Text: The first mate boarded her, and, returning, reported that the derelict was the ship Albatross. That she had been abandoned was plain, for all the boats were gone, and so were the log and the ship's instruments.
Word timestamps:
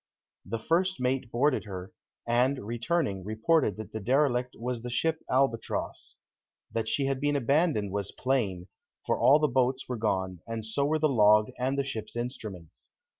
The 0.47 0.57
first 0.57 0.99
mate 0.99 1.29
boarded 1.31 1.65
her, 1.65 1.91
and, 2.25 2.65
returning, 2.65 3.23
reported 3.23 3.77
that 3.77 3.91
the 3.93 3.99
derelict 3.99 4.55
was 4.57 4.81
the 4.81 4.89
ship 4.89 5.19
Albatross. 5.29 6.17
That 6.71 6.89
she 6.89 7.05
had 7.05 7.21
been 7.21 7.35
abandoned 7.35 7.91
was 7.91 8.11
plain, 8.11 8.67
for 9.05 9.19
all 9.19 9.37
the 9.37 9.47
boats 9.47 9.87
were 9.87 9.97
gone, 9.97 10.39
and 10.47 10.65
so 10.65 10.85
were 10.87 10.97
the 10.97 11.07
log 11.07 11.51
and 11.59 11.77
the 11.77 11.83
ship's 11.83 12.15
instruments. 12.15 12.89